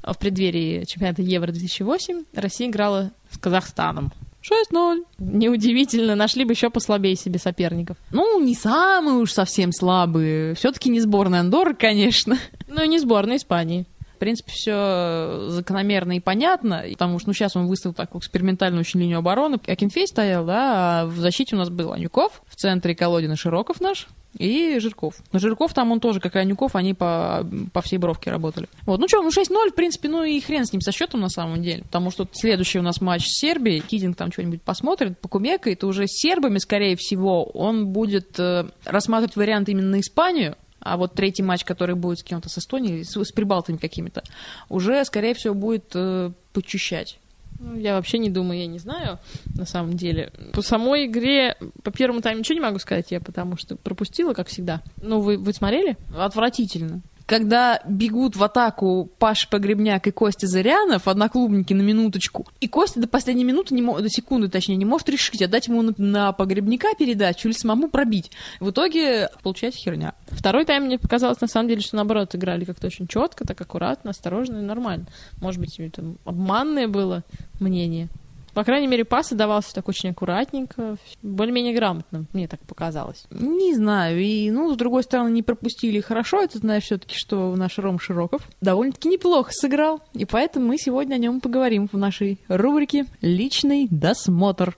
в 0.05 0.17
преддверии 0.17 0.83
чемпионата 0.85 1.21
Евро-2008 1.21 2.25
Россия 2.33 2.67
играла 2.67 3.11
с 3.31 3.37
Казахстаном. 3.37 4.11
6-0. 4.43 5.05
Неудивительно, 5.19 6.15
нашли 6.15 6.43
бы 6.43 6.51
еще 6.51 6.69
послабее 6.69 7.15
себе 7.15 7.39
соперников. 7.39 7.97
Ну, 8.11 8.43
не 8.43 8.55
самые 8.55 9.17
уж 9.17 9.31
совсем 9.31 9.71
слабые. 9.71 10.53
Все-таки 10.55 10.89
не 10.89 10.99
сборная 10.99 11.39
Андоры, 11.39 11.73
конечно. 11.73 12.37
Ну, 12.67 12.83
и 12.83 12.87
не 12.87 12.99
сборная 12.99 13.37
Испании. 13.37 13.85
В 14.15 14.17
принципе, 14.19 14.51
все 14.51 15.47
закономерно 15.49 16.17
и 16.17 16.19
понятно, 16.19 16.85
потому 16.91 17.19
что 17.19 17.29
ну, 17.29 17.33
сейчас 17.33 17.55
он 17.55 17.67
выставил 17.67 17.93
такую 17.93 18.19
экспериментальную 18.19 18.81
очень 18.81 18.99
линию 18.99 19.19
обороны. 19.19 19.59
Акинфей 19.67 20.07
стоял, 20.07 20.45
да, 20.45 21.01
а 21.01 21.05
в 21.05 21.17
защите 21.17 21.55
у 21.55 21.59
нас 21.59 21.69
был 21.69 21.91
Анюков, 21.91 22.41
в 22.47 22.55
центре 22.55 22.95
Колодина 22.95 23.35
Широков 23.35 23.81
наш, 23.81 24.07
и 24.37 24.79
Жирков. 24.79 25.15
Но 25.31 25.39
Жирков 25.39 25.73
там, 25.73 25.91
он 25.91 25.99
тоже, 25.99 26.19
как 26.19 26.35
и 26.35 26.39
Анюков, 26.39 26.75
они 26.75 26.93
по, 26.93 27.47
по 27.71 27.81
всей 27.81 27.97
бровке 27.97 28.31
работали. 28.31 28.67
Вот, 28.85 28.99
ну 28.99 29.07
что, 29.07 29.21
ну 29.21 29.29
6-0, 29.29 29.71
в 29.71 29.75
принципе, 29.75 30.09
ну 30.09 30.23
и 30.23 30.39
хрен 30.39 30.65
с 30.65 30.73
ним 30.73 30.81
со 30.81 30.91
счетом 30.91 31.21
на 31.21 31.29
самом 31.29 31.61
деле. 31.61 31.83
Потому 31.83 32.11
что 32.11 32.27
следующий 32.31 32.79
у 32.79 32.81
нас 32.81 33.01
матч 33.01 33.25
с 33.25 33.39
Сербией, 33.39 33.79
Кидинг 33.79 34.17
там 34.17 34.31
что-нибудь 34.31 34.61
посмотрит, 34.61 35.19
покумекает, 35.19 35.83
и 35.83 35.85
уже 35.85 36.07
с 36.07 36.19
сербами, 36.19 36.57
скорее 36.57 36.95
всего, 36.95 37.43
он 37.45 37.87
будет 37.87 38.39
э, 38.39 38.65
рассматривать 38.85 39.35
вариант 39.35 39.69
именно 39.69 39.99
Испанию, 39.99 40.55
а 40.79 40.97
вот 40.97 41.13
третий 41.13 41.43
матч, 41.43 41.63
который 41.63 41.95
будет 41.95 42.19
с 42.19 42.23
кем-то 42.23 42.49
с 42.49 42.57
Эстонией, 42.57 43.03
с, 43.03 43.15
с 43.15 43.31
прибалтами 43.31 43.77
какими-то, 43.77 44.23
уже, 44.69 45.03
скорее 45.05 45.33
всего, 45.33 45.53
будет 45.53 45.91
э, 45.95 46.31
почищать. 46.51 47.19
Ну, 47.63 47.79
я 47.79 47.95
вообще 47.95 48.17
не 48.17 48.29
думаю, 48.29 48.59
я 48.59 48.67
не 48.67 48.77
знаю, 48.77 49.19
на 49.55 49.65
самом 49.65 49.95
деле. 49.95 50.33
По 50.51 50.61
самой 50.61 51.05
игре, 51.05 51.55
по 51.81 51.91
первому 51.91 52.21
тайму 52.21 52.39
ничего 52.39 52.55
не 52.55 52.61
могу 52.61 52.77
сказать 52.77 53.11
я, 53.11 53.21
потому 53.21 53.55
что 53.55 53.77
пропустила, 53.77 54.33
как 54.33 54.49
всегда. 54.49 54.81
Ну, 55.01 55.21
вы, 55.21 55.37
вы 55.37 55.53
смотрели? 55.53 55.95
Отвратительно 56.15 57.01
когда 57.25 57.81
бегут 57.87 58.35
в 58.35 58.43
атаку 58.43 59.09
Паш 59.19 59.49
Погребняк 59.49 60.07
и 60.07 60.11
Костя 60.11 60.47
Зырянов, 60.47 61.07
одноклубники 61.07 61.73
на 61.73 61.81
минуточку, 61.81 62.45
и 62.59 62.67
Костя 62.67 62.99
до 62.99 63.07
последней 63.07 63.43
минуты, 63.43 63.73
не 63.73 63.81
мо- 63.81 63.99
до 63.99 64.09
секунды 64.09 64.49
точнее, 64.49 64.75
не 64.75 64.85
может 64.85 65.09
решить, 65.09 65.41
отдать 65.41 65.67
ему 65.67 65.81
на, 65.81 65.93
на 65.97 66.31
Погребняка 66.33 66.93
передачу 66.97 67.47
или 67.47 67.55
самому 67.55 67.89
пробить. 67.89 68.31
В 68.59 68.71
итоге 68.71 69.29
получается 69.41 69.79
херня. 69.79 70.13
Второй 70.27 70.65
тайм 70.65 70.83
мне 70.83 70.99
показалось, 70.99 71.41
на 71.41 71.47
самом 71.47 71.69
деле, 71.69 71.81
что 71.81 71.95
наоборот 71.95 72.35
играли 72.35 72.65
как-то 72.65 72.87
очень 72.87 73.07
четко, 73.07 73.45
так 73.45 73.59
аккуратно, 73.59 74.11
осторожно 74.11 74.57
и 74.57 74.61
нормально. 74.61 75.05
Может 75.41 75.59
быть, 75.59 75.79
это 75.79 76.03
обманное 76.25 76.87
было 76.87 77.23
мнение. 77.59 78.09
По 78.53 78.63
крайней 78.63 78.87
мере, 78.87 79.03
пас 79.03 79.31
давался 79.31 79.73
так 79.73 79.87
очень 79.87 80.09
аккуратненько, 80.09 80.97
более-менее 81.21 81.73
грамотно, 81.73 82.25
мне 82.33 82.47
так 82.47 82.59
показалось. 82.61 83.25
Не 83.31 83.73
знаю, 83.75 84.21
и, 84.21 84.51
ну, 84.51 84.73
с 84.73 84.77
другой 84.77 85.03
стороны, 85.03 85.29
не 85.29 85.43
пропустили 85.43 85.99
хорошо, 85.99 86.41
это 86.41 86.59
знаешь 86.59 86.83
все-таки, 86.83 87.15
что 87.15 87.55
наш 87.55 87.77
Ром 87.79 87.99
Широков 87.99 88.47
довольно-таки 88.61 89.09
неплохо 89.09 89.51
сыграл, 89.53 90.01
и 90.13 90.25
поэтому 90.25 90.67
мы 90.67 90.77
сегодня 90.77 91.15
о 91.15 91.19
нем 91.19 91.41
поговорим 91.41 91.89
в 91.91 91.97
нашей 91.97 92.39
рубрике 92.47 93.05
«Личный 93.21 93.87
досмотр». 93.89 94.75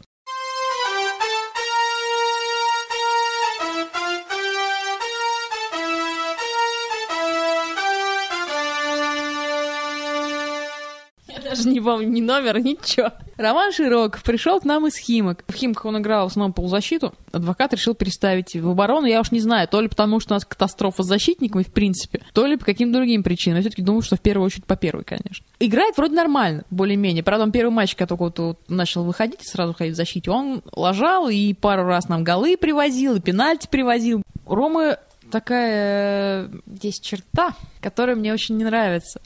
Даже 11.65 11.75
не 11.75 11.81
помню 11.81 12.07
ни 12.07 12.21
номер, 12.21 12.59
ничего. 12.59 13.11
Роман 13.37 13.71
Широков 13.71 14.23
пришел 14.23 14.59
к 14.59 14.65
нам 14.65 14.87
из 14.87 14.97
Химок. 14.97 15.43
В 15.47 15.53
Химках 15.53 15.85
он 15.85 15.97
играл 15.97 16.27
в 16.27 16.31
основном 16.31 16.53
полузащиту. 16.53 17.13
Адвокат 17.31 17.73
решил 17.73 17.93
переставить 17.93 18.55
в 18.55 18.69
оборону. 18.69 19.07
Я 19.07 19.19
уж 19.19 19.31
не 19.31 19.41
знаю, 19.41 19.67
то 19.67 19.81
ли 19.81 19.89
потому, 19.89 20.19
что 20.19 20.33
у 20.33 20.35
нас 20.35 20.45
катастрофа 20.45 21.03
с 21.03 21.07
защитниками, 21.07 21.63
в 21.63 21.73
принципе, 21.73 22.21
то 22.33 22.45
ли 22.45 22.55
по 22.55 22.65
каким-то 22.65 22.99
другим 22.99 23.23
причинам. 23.23 23.57
Я 23.57 23.61
все-таки 23.61 23.81
думаю, 23.81 24.03
что 24.03 24.15
в 24.15 24.21
первую 24.21 24.45
очередь 24.45 24.65
по 24.65 24.75
первой, 24.75 25.03
конечно. 25.03 25.45
Играет 25.59 25.97
вроде 25.97 26.15
нормально, 26.15 26.63
более-менее. 26.69 27.23
Правда, 27.23 27.43
он 27.43 27.51
первый 27.51 27.71
матч, 27.71 27.95
когда 27.95 28.07
только 28.07 28.23
вот, 28.23 28.39
вот 28.39 28.59
начал 28.69 29.03
выходить 29.03 29.45
сразу 29.45 29.73
ходить 29.73 29.95
в 29.95 29.97
защите, 29.97 30.31
он 30.31 30.61
ложал 30.71 31.27
и 31.27 31.53
пару 31.53 31.83
раз 31.85 32.07
нам 32.07 32.23
голы 32.23 32.57
привозил, 32.57 33.15
и 33.15 33.19
пенальти 33.19 33.67
привозил. 33.69 34.21
Ромы 34.45 34.97
такая 35.31 36.49
есть 36.81 37.03
черта, 37.03 37.55
которая 37.81 38.15
мне 38.15 38.31
очень 38.31 38.57
не 38.57 38.63
нравится 38.63 39.19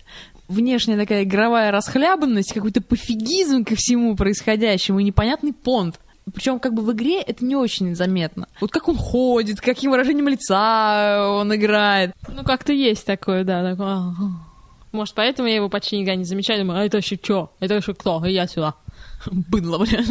внешняя 0.50 0.98
такая 0.98 1.24
игровая 1.24 1.72
расхлябанность, 1.72 2.54
какой-то 2.54 2.82
пофигизм 2.82 3.64
ко 3.64 3.76
всему 3.76 4.16
происходящему 4.16 5.00
и 5.00 5.04
непонятный 5.04 5.54
понт. 5.54 6.00
Причем 6.34 6.60
как 6.60 6.74
бы 6.74 6.84
в 6.84 6.92
игре 6.92 7.22
это 7.22 7.46
не 7.46 7.56
очень 7.56 7.96
заметно. 7.96 8.48
Вот 8.60 8.72
как 8.72 8.88
он 8.88 8.98
ходит, 8.98 9.62
каким 9.62 9.92
выражением 9.92 10.28
лица 10.28 11.28
он 11.32 11.56
играет. 11.56 12.12
Ну 12.28 12.44
как-то 12.44 12.74
есть 12.74 13.06
такое, 13.06 13.44
да. 13.44 13.64
Такое... 13.64 14.14
Может, 14.92 15.16
поэтому 15.16 15.48
я 15.48 15.56
его 15.56 15.70
почти 15.70 15.98
никогда 15.98 16.16
не 16.16 16.26
замечаю. 16.26 16.60
Думаю, 16.60 16.82
а 16.82 16.86
это 16.86 16.98
еще 16.98 17.18
что? 17.22 17.52
Это 17.60 17.76
еще 17.76 17.94
кто? 17.94 18.24
И 18.26 18.34
я 18.34 18.48
сюда. 18.48 18.76
Быдло, 19.32 19.80
бля. 19.80 20.04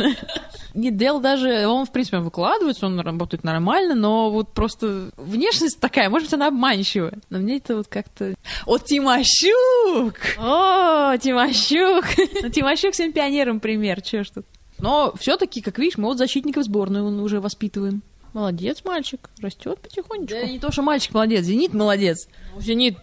Нет, 0.74 0.96
дело 0.96 1.20
даже, 1.20 1.66
он, 1.66 1.86
в 1.86 1.92
принципе, 1.92 2.18
выкладывается, 2.18 2.86
он 2.86 3.00
работает 3.00 3.42
нормально, 3.42 3.94
но 3.94 4.30
вот 4.30 4.52
просто 4.52 5.10
внешность 5.16 5.80
такая, 5.80 6.10
может 6.10 6.26
быть, 6.26 6.34
она 6.34 6.48
обманчивая. 6.48 7.14
Но 7.30 7.38
мне 7.38 7.56
это 7.56 7.76
вот 7.76 7.88
как-то... 7.88 8.34
О, 8.66 8.78
Тимощук! 8.78 10.14
О, 10.38 11.16
Тимощук! 11.16 12.04
Ну, 12.42 12.48
Тимощук 12.50 12.92
всем 12.92 13.12
пионером 13.12 13.60
пример, 13.60 14.02
ж 14.04 14.30
тут. 14.30 14.46
Но 14.78 15.12
все-таки, 15.18 15.60
как 15.60 15.78
видишь, 15.78 15.98
мы 15.98 16.04
вот 16.04 16.18
защитников 16.18 16.64
сборной 16.64 17.02
он 17.02 17.18
уже 17.20 17.40
воспитываем. 17.40 18.02
Молодец, 18.32 18.84
мальчик. 18.84 19.28
Растет 19.40 19.80
потихонечку. 19.80 20.34
Да 20.34 20.46
не 20.46 20.58
то, 20.58 20.70
что 20.70 20.82
мальчик 20.82 21.14
молодец, 21.14 21.44
Зенит 21.44 21.74
молодец. 21.74 22.28
Ну, 22.54 22.60
Зенит, 22.60 22.96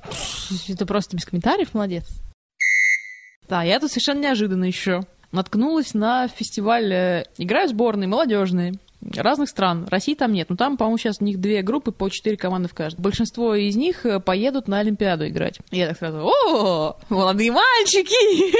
это 0.69 0.85
просто 0.85 1.17
без 1.17 1.25
комментариев 1.25 1.73
молодец. 1.73 2.05
Да, 3.49 3.63
я 3.63 3.79
тут 3.79 3.91
совершенно 3.91 4.21
неожиданно 4.21 4.65
еще 4.65 5.01
наткнулась 5.31 5.93
на 5.93 6.27
фестиваль 6.27 6.93
э, 6.93 7.23
«Играют 7.37 7.71
сборные, 7.71 8.07
молодежные» 8.07 8.73
разных 9.15 9.49
стран. 9.49 9.87
России 9.89 10.15
там 10.15 10.33
нет. 10.33 10.49
Но 10.49 10.55
там, 10.55 10.77
по-моему, 10.77 10.97
сейчас 10.97 11.17
у 11.19 11.25
них 11.25 11.39
две 11.39 11.61
группы 11.61 11.91
по 11.91 12.09
четыре 12.09 12.37
команды 12.37 12.67
в 12.69 12.73
каждой. 12.73 13.01
Большинство 13.01 13.53
из 13.55 13.75
них 13.75 14.05
э, 14.05 14.19
поедут 14.19 14.67
на 14.67 14.79
Олимпиаду 14.79 15.27
играть. 15.27 15.59
Я 15.71 15.87
так 15.87 15.97
сразу, 15.97 16.19
о, 16.25 16.97
молодые 17.09 17.51
мальчики! 17.51 18.51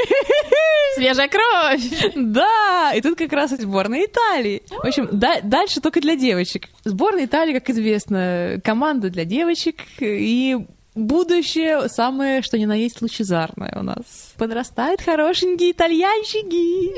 Свежая 0.96 1.28
кровь! 1.28 2.14
Да! 2.16 2.94
И 2.96 3.02
тут 3.02 3.18
как 3.18 3.34
раз 3.34 3.52
сборная 3.52 4.06
Италии. 4.06 4.64
В 4.70 4.86
общем, 4.86 5.10
да- 5.12 5.42
дальше 5.42 5.82
только 5.82 6.02
для 6.02 6.16
девочек. 6.16 6.70
Сборная 6.84 7.26
Италии, 7.26 7.54
как 7.54 7.70
известно, 7.70 8.60
команда 8.64 9.10
для 9.10 9.26
девочек. 9.26 9.78
И 10.00 10.58
будущее 10.96 11.88
самое, 11.90 12.42
что 12.42 12.58
ни 12.58 12.66
на 12.66 12.74
есть, 12.74 13.02
лучезарное 13.02 13.74
у 13.80 13.84
нас. 13.84 14.34
Подрастают 14.38 15.02
хорошенькие 15.02 15.72
итальянщики. 15.72 16.94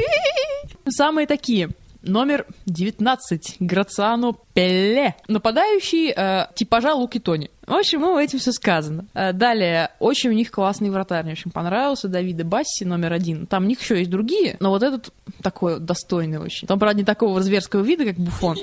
Самые 0.90 1.28
такие. 1.28 1.70
Номер 2.04 2.46
19. 2.66 3.58
Грациано 3.60 4.34
Пелле. 4.54 5.16
Нападающий 5.28 6.14
э, 6.16 6.48
типажа 6.56 6.94
Луки 6.94 7.20
Тони. 7.20 7.50
В 7.66 7.74
общем, 7.74 8.02
ну, 8.02 8.18
этим 8.18 8.40
все 8.40 8.52
сказано. 8.52 9.06
Э, 9.14 9.34
далее, 9.34 9.92
очень 10.00 10.30
у 10.30 10.34
них 10.34 10.52
классный 10.52 10.90
вратарь. 10.90 11.24
Мне 11.24 11.34
очень 11.34 11.52
понравился. 11.52 12.08
Давида 12.08 12.46
Басси, 12.46 12.86
номер 12.86 13.14
один. 13.14 13.46
Там 13.46 13.64
у 13.64 13.68
них 13.68 13.82
еще 13.82 13.98
есть 13.98 14.10
другие, 14.10 14.58
но 14.60 14.70
вот 14.70 14.84
этот 14.84 15.12
такой 15.42 15.80
достойный 15.80 16.38
очень. 16.38 16.68
Там, 16.68 16.80
правда, 16.80 16.98
не 16.98 17.04
такого 17.04 17.42
зверского 17.42 17.82
вида, 17.82 18.06
как 18.06 18.16
Буфон, 18.16 18.58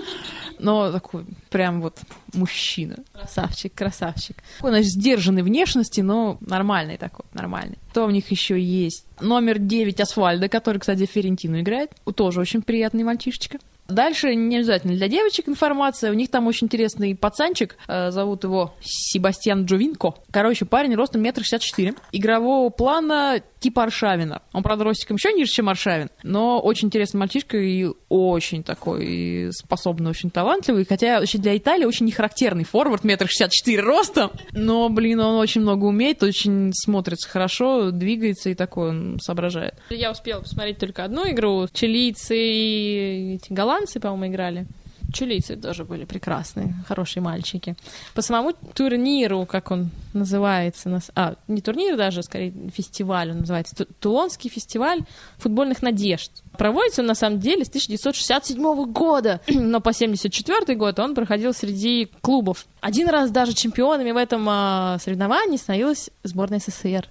но 0.64 0.90
такой 0.90 1.26
прям 1.50 1.82
вот 1.82 1.98
мужчина. 2.32 2.96
Красавчик, 3.12 3.74
красавчик. 3.74 4.36
Такой, 4.56 4.70
значит, 4.70 4.92
сдержанной 4.92 5.42
внешности, 5.42 6.00
но 6.00 6.38
нормальный 6.40 6.96
такой, 6.96 7.26
нормальный. 7.34 7.76
Кто 7.90 8.06
у 8.06 8.10
них 8.10 8.30
еще 8.30 8.58
есть? 8.58 9.04
Номер 9.20 9.58
9 9.58 10.00
Асфальда, 10.00 10.48
который, 10.48 10.78
кстати, 10.78 11.04
Ферентину 11.04 11.60
играет. 11.60 11.90
Тоже 12.16 12.40
очень 12.40 12.62
приятный 12.62 13.04
мальчишечка. 13.04 13.58
Дальше 13.88 14.34
не 14.34 14.56
обязательно 14.56 14.94
для 14.94 15.08
девочек 15.08 15.48
информация. 15.48 16.10
У 16.10 16.14
них 16.14 16.30
там 16.30 16.46
очень 16.46 16.66
интересный 16.66 17.14
пацанчик. 17.14 17.76
э, 17.86 18.10
зовут 18.10 18.44
его 18.44 18.74
Себастьян 18.80 19.64
Джовинко. 19.64 20.14
Короче, 20.30 20.64
парень 20.64 20.94
ростом 20.94 21.22
метр 21.22 21.42
шестьдесят 21.42 21.62
четыре. 21.62 21.94
Игрового 22.12 22.70
плана 22.70 23.42
типа 23.60 23.84
Аршавина. 23.84 24.42
Он, 24.52 24.62
правда, 24.62 24.84
ростиком 24.84 25.16
еще 25.16 25.32
ниже, 25.32 25.50
чем 25.50 25.68
Аршавин. 25.68 26.10
Но 26.22 26.60
очень 26.60 26.88
интересный 26.88 27.18
мальчишка 27.18 27.56
и 27.56 27.88
очень 28.08 28.62
такой 28.62 29.50
способный, 29.52 30.10
очень 30.10 30.30
талантливый. 30.30 30.84
Хотя 30.86 31.20
вообще 31.20 31.38
для 31.38 31.56
Италии 31.56 31.84
очень 31.84 32.06
нехарактерный 32.06 32.64
форвард, 32.64 33.04
метр 33.04 33.26
шестьдесят 33.26 33.52
четыре 33.52 33.82
ростом. 33.82 34.30
Но, 34.52 34.88
блин, 34.88 35.20
он 35.20 35.36
очень 35.36 35.62
много 35.62 35.84
умеет, 35.84 36.22
очень 36.22 36.72
смотрится 36.74 37.28
хорошо, 37.28 37.90
двигается 37.90 38.50
и 38.50 38.54
такой 38.54 38.90
он 38.90 39.18
соображает. 39.20 39.74
Я 39.90 40.10
успела 40.10 40.40
посмотреть 40.40 40.78
только 40.78 41.04
одну 41.04 41.28
игру. 41.30 41.66
Чилийцы 41.72 42.36
и 42.36 43.34
эти 43.36 43.52
голландцы, 43.52 43.73
по-моему, 44.00 44.32
играли. 44.32 44.66
Чилийцы 45.12 45.54
тоже 45.54 45.84
были 45.84 46.04
прекрасные, 46.06 46.74
хорошие 46.88 47.22
мальчики. 47.22 47.76
По 48.14 48.22
самому 48.22 48.52
турниру, 48.74 49.46
как 49.46 49.70
он 49.70 49.90
называется, 50.12 50.88
нас- 50.88 51.10
а, 51.14 51.34
не 51.46 51.60
турнир 51.60 51.96
даже, 51.96 52.22
скорее 52.22 52.52
фестиваль 52.74 53.30
он 53.30 53.40
называется, 53.40 53.76
Ту- 53.76 53.84
Тулонский 54.00 54.50
фестиваль 54.50 55.00
футбольных 55.36 55.82
надежд. 55.82 56.32
Проводится 56.58 57.02
он, 57.02 57.06
на 57.06 57.14
самом 57.14 57.38
деле, 57.38 57.64
с 57.64 57.68
1967 57.68 58.86
года, 58.86 59.40
но 59.48 59.80
по 59.80 59.92
74 59.92 60.74
год 60.76 60.98
он 60.98 61.14
проходил 61.14 61.52
среди 61.52 62.08
клубов. 62.22 62.66
Один 62.80 63.08
раз 63.08 63.30
даже 63.30 63.52
чемпионами 63.52 64.10
в 64.10 64.16
этом 64.16 64.44
а, 64.48 64.98
соревновании 65.00 65.58
становилась 65.58 66.10
сборная 66.24 66.58
СССР. 66.58 67.08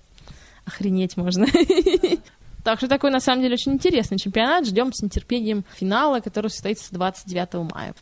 Охренеть 0.66 1.16
можно. 1.16 1.46
Так 2.64 2.80
что 2.80 2.88
такой, 2.88 3.12
на 3.12 3.20
самом 3.20 3.42
деле, 3.42 3.56
очень 3.56 3.74
интересный 3.74 4.18
чемпионат. 4.18 4.66
Ждем 4.66 4.94
с 4.94 5.02
нетерпением 5.02 5.66
финала, 5.76 6.20
который 6.22 6.50
состоится 6.50 6.94
29 6.94 7.72
мая. 7.72 7.94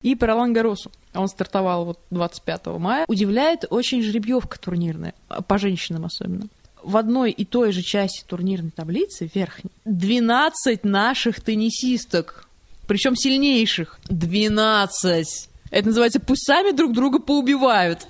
И 0.00 0.16
про 0.16 0.34
Лангаросу. 0.34 0.90
Он 1.14 1.28
стартовал 1.28 1.84
вот 1.84 2.00
25 2.10 2.66
мая. 2.78 3.04
Удивляет 3.06 3.66
очень 3.70 4.02
жеребьевка 4.02 4.58
турнирная, 4.58 5.14
по 5.46 5.58
женщинам 5.58 6.06
особенно. 6.06 6.48
В 6.82 6.96
одной 6.96 7.30
и 7.30 7.44
той 7.44 7.70
же 7.70 7.82
части 7.82 8.24
турнирной 8.26 8.72
таблицы, 8.72 9.30
верхней, 9.32 9.70
12 9.84 10.82
наших 10.82 11.40
теннисисток. 11.40 12.48
Причем 12.88 13.14
сильнейших. 13.14 14.00
12. 14.08 15.48
Это 15.70 15.86
называется 15.86 16.18
«пусть 16.18 16.44
сами 16.44 16.72
друг 16.72 16.92
друга 16.92 17.18
поубивают». 17.20 18.06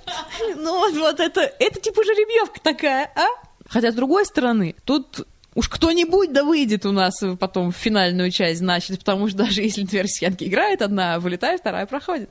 Ну 0.57 0.77
вот, 0.79 0.93
вот 0.95 1.19
это, 1.19 1.41
это 1.41 1.79
типа 1.79 2.03
жеребьевка 2.03 2.59
такая, 2.61 3.11
а? 3.15 3.27
Хотя, 3.67 3.91
с 3.91 3.95
другой 3.95 4.25
стороны, 4.25 4.75
тут 4.85 5.27
уж 5.55 5.69
кто-нибудь 5.69 6.33
да 6.33 6.43
выйдет 6.43 6.85
у 6.85 6.91
нас 6.91 7.23
потом 7.39 7.71
в 7.71 7.75
финальную 7.75 8.31
часть, 8.31 8.59
значит, 8.59 8.99
потому 8.99 9.27
что 9.29 9.39
даже 9.39 9.61
если 9.61 9.83
две 9.83 10.01
россиянки 10.01 10.43
играет, 10.45 10.81
одна 10.81 11.19
вылетает, 11.19 11.61
вторая 11.61 11.85
проходит. 11.85 12.29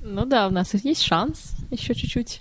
Ну 0.00 0.24
да, 0.26 0.48
у 0.48 0.50
нас 0.50 0.74
есть 0.74 1.02
шанс 1.02 1.52
еще 1.70 1.94
чуть-чуть. 1.94 2.40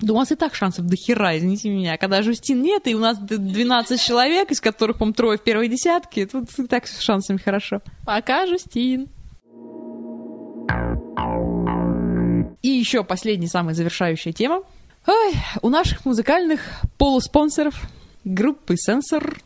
Да 0.00 0.14
у 0.14 0.16
нас 0.16 0.32
и 0.32 0.34
так 0.34 0.54
шансов 0.54 0.86
до 0.86 0.96
хера, 0.96 1.36
извините 1.36 1.68
меня. 1.68 1.98
Когда 1.98 2.22
Жустин 2.22 2.62
нет, 2.62 2.86
и 2.86 2.94
у 2.94 2.98
нас 2.98 3.18
д- 3.18 3.36
12 3.36 4.00
человек, 4.00 4.50
из 4.50 4.60
которых, 4.60 4.96
по 4.98 5.12
трое 5.12 5.36
в 5.38 5.42
первой 5.42 5.68
десятке, 5.68 6.26
тут 6.26 6.48
и 6.58 6.66
так 6.66 6.86
с 6.86 7.00
шансами 7.00 7.36
хорошо. 7.36 7.82
Пока, 8.06 8.46
Жустин. 8.46 9.08
И 12.62 12.68
еще 12.68 13.04
последняя, 13.04 13.48
самая 13.48 13.74
завершающая 13.74 14.32
тема. 14.32 14.62
Ой, 15.06 15.34
у 15.62 15.68
наших 15.70 16.04
музыкальных 16.04 16.60
полуспонсоров 16.98 17.74
группы 18.24 18.76
«Сенсор» 18.76 19.40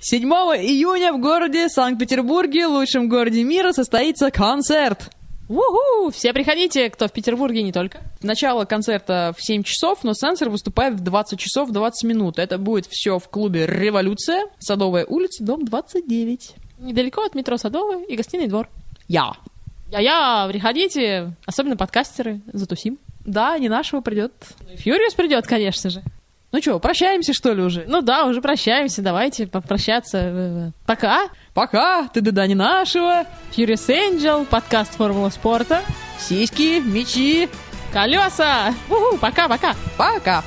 7 0.00 0.22
июня 0.22 1.12
в 1.12 1.20
городе 1.20 1.68
Санкт-Петербурге, 1.68 2.66
лучшем 2.66 3.08
городе 3.08 3.42
мира, 3.42 3.72
состоится 3.72 4.30
концерт. 4.30 5.10
Уху! 5.48 6.10
Все 6.12 6.32
приходите, 6.34 6.90
кто 6.90 7.08
в 7.08 7.12
Петербурге 7.12 7.62
не 7.62 7.72
только. 7.72 8.00
Начало 8.22 8.66
концерта 8.66 9.34
в 9.36 9.42
7 9.42 9.62
часов, 9.62 10.04
но 10.04 10.12
сенсор 10.12 10.50
выступает 10.50 10.94
в 10.94 11.00
20 11.00 11.38
часов 11.40 11.70
20 11.70 12.04
минут. 12.06 12.38
Это 12.38 12.58
будет 12.58 12.86
все 12.86 13.18
в 13.18 13.28
клубе 13.28 13.66
«Революция», 13.66 14.44
Садовая 14.58 15.06
улица, 15.06 15.42
дом 15.42 15.64
29. 15.64 16.54
Недалеко 16.80 17.24
от 17.24 17.34
метро 17.34 17.56
Садовая 17.56 18.04
и 18.04 18.14
гостиный 18.14 18.46
двор. 18.46 18.68
Я. 19.08 19.32
Я-я, 19.90 20.46
приходите, 20.48 21.32
особенно 21.46 21.76
подкастеры, 21.76 22.42
затусим. 22.52 22.98
Да, 23.28 23.58
не 23.58 23.68
нашего 23.68 24.00
придет. 24.00 24.32
Фьюриус 24.76 25.12
придет, 25.12 25.46
конечно 25.46 25.90
же. 25.90 26.02
Ну 26.50 26.62
что, 26.62 26.78
прощаемся, 26.80 27.34
что 27.34 27.52
ли, 27.52 27.62
уже? 27.62 27.84
Ну 27.86 28.00
да, 28.00 28.24
уже 28.24 28.40
прощаемся, 28.40 29.02
давайте 29.02 29.46
попрощаться. 29.46 30.18
Э, 30.18 30.70
Пока. 30.86 31.28
Пока, 31.52 32.08
ты 32.08 32.22
да 32.22 32.46
не 32.46 32.54
нашего. 32.54 33.26
Furious 33.54 33.86
Angel, 33.88 34.46
подкаст 34.46 34.94
Формула 34.94 35.28
спорта. 35.28 35.82
Сиськи, 36.18 36.80
мечи, 36.80 37.50
Колеса! 37.92 38.74
Пока-пока! 39.20 39.74
пока. 39.98 40.42